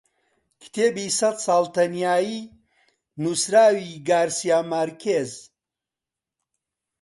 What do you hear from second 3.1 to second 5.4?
نووسراوی گارسیا مارکێز